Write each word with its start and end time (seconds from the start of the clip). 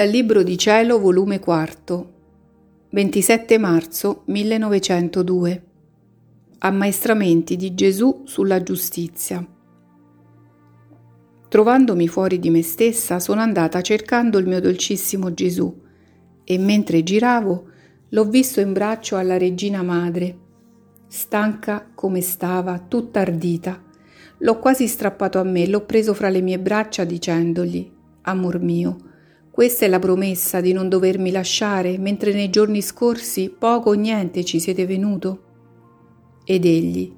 Dal 0.00 0.08
Libro 0.08 0.42
di 0.42 0.56
Cielo, 0.56 0.98
volume 0.98 1.40
4, 1.40 2.12
27 2.88 3.58
marzo 3.58 4.22
1902. 4.28 5.64
Ammaestramenti 6.60 7.54
di 7.56 7.74
Gesù 7.74 8.22
sulla 8.24 8.62
giustizia. 8.62 9.46
Trovandomi 11.48 12.08
fuori 12.08 12.38
di 12.38 12.48
me 12.48 12.62
stessa, 12.62 13.20
sono 13.20 13.42
andata 13.42 13.82
cercando 13.82 14.38
il 14.38 14.46
mio 14.46 14.62
dolcissimo 14.62 15.34
Gesù 15.34 15.82
e 16.44 16.56
mentre 16.56 17.02
giravo 17.02 17.68
l'ho 18.08 18.24
visto 18.24 18.60
in 18.60 18.72
braccio 18.72 19.16
alla 19.16 19.36
regina 19.36 19.82
madre, 19.82 20.38
stanca 21.08 21.90
come 21.94 22.22
stava, 22.22 22.78
tutta 22.78 23.20
ardita. 23.20 23.78
L'ho 24.38 24.58
quasi 24.60 24.86
strappato 24.86 25.38
a 25.38 25.44
me, 25.44 25.66
l'ho 25.66 25.84
preso 25.84 26.14
fra 26.14 26.30
le 26.30 26.40
mie 26.40 26.58
braccia 26.58 27.04
dicendogli, 27.04 27.98
Amor 28.22 28.60
mio, 28.60 29.08
questa 29.60 29.84
è 29.84 29.88
la 29.88 29.98
promessa 29.98 30.62
di 30.62 30.72
non 30.72 30.88
dovermi 30.88 31.30
lasciare, 31.30 31.98
mentre 31.98 32.32
nei 32.32 32.48
giorni 32.48 32.80
scorsi 32.80 33.50
poco 33.50 33.90
o 33.90 33.92
niente 33.92 34.42
ci 34.42 34.58
siete 34.58 34.86
venuto. 34.86 35.42
Ed 36.46 36.64
egli, 36.64 37.12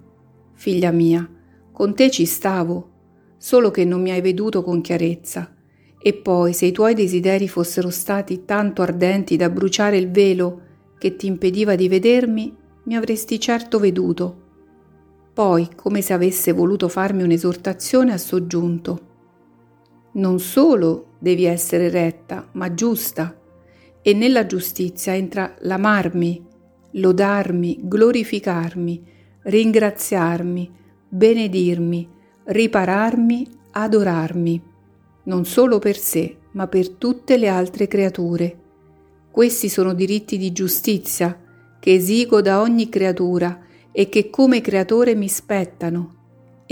figlia 0.53 0.91
mia, 0.91 1.25
con 1.71 1.95
te 1.95 2.11
ci 2.11 2.25
stavo, 2.25 2.91
solo 3.37 3.71
che 3.71 3.85
non 3.85 4.03
mi 4.03 4.11
hai 4.11 4.21
veduto 4.21 4.65
con 4.65 4.81
chiarezza. 4.81 5.55
E 6.03 6.15
poi, 6.15 6.53
se 6.53 6.67
i 6.67 6.73
tuoi 6.73 6.95
desideri 6.95 7.47
fossero 7.47 7.91
stati 7.91 8.45
tanto 8.45 8.83
ardenti 8.83 9.37
da 9.37 9.49
bruciare 9.49 9.97
il 9.97 10.11
velo 10.11 10.63
che 10.99 11.15
ti 11.15 11.29
impediva 11.29 11.77
di 11.77 11.87
vedermi, 11.87 12.57
mi 12.83 12.97
avresti 12.97 13.39
certo 13.39 13.79
veduto. 13.79 14.41
Poi, 15.33 15.69
come 15.77 16.03
se 16.03 16.13
avesse 16.13 16.51
voluto 16.51 16.89
farmi 16.89 17.23
un'esortazione, 17.23 18.13
ha 18.13 18.19
soggiunto. 18.19 19.01
Non 20.15 20.41
solo 20.41 21.07
devi 21.23 21.45
essere 21.45 21.89
retta, 21.89 22.49
ma 22.55 22.75
giusta. 22.75 23.39
E 24.03 24.13
nella 24.13 24.45
giustizia 24.45 25.15
entra 25.15 25.55
l'amarmi, 25.61 26.45
lodarmi, 26.95 27.79
glorificarmi, 27.83 29.05
ringraziarmi, 29.43 30.69
benedirmi, 31.09 32.09
ripararmi, 32.43 33.49
adorarmi, 33.71 34.63
non 35.25 35.45
solo 35.45 35.79
per 35.79 35.97
sé, 35.97 36.39
ma 36.55 36.67
per 36.67 36.89
tutte 36.89 37.37
le 37.37 37.47
altre 37.47 37.87
creature. 37.87 38.59
Questi 39.31 39.69
sono 39.69 39.95
diritti 39.95 40.37
di 40.37 40.51
giustizia 40.51 41.41
che 41.79 41.95
esigo 41.95 42.43
da 42.43 42.61
ogni 42.61 42.89
creatura 42.89 43.61
e 43.93 44.09
che 44.09 44.29
come 44.29 44.61
creatore 44.61 45.15
mi 45.15 45.29
spettano 45.29 46.22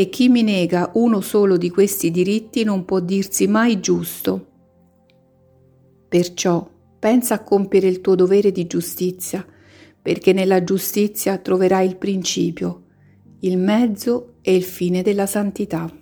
e 0.01 0.09
chi 0.09 0.31
mi 0.31 0.43
nega 0.43 0.93
uno 0.95 1.21
solo 1.21 1.59
di 1.59 1.69
questi 1.69 2.11
diritti 2.11 2.65
non 2.65 2.87
può 2.87 3.01
dirsi 3.01 3.47
mai 3.47 3.81
giusto. 3.81 4.47
Perciò 6.09 6.67
pensa 6.99 7.35
a 7.35 7.45
compiere 7.45 7.87
il 7.89 8.01
tuo 8.01 8.15
dovere 8.15 8.51
di 8.51 8.67
giustizia, 8.67 9.47
perché 10.01 10.33
nella 10.33 10.65
giustizia 10.65 11.37
troverai 11.37 11.87
il 11.87 11.99
principio, 11.99 12.85
il 13.41 13.59
mezzo 13.59 14.37
e 14.41 14.57
il 14.57 14.63
fine 14.63 15.03
della 15.03 15.27
santità. 15.27 15.93